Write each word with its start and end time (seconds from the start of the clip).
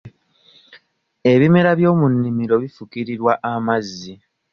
Ebimera 1.31 1.71
by'omu 1.79 2.05
nnimiro 2.13 2.55
bufukirirwa 2.63 3.33
amazzi 3.51 4.13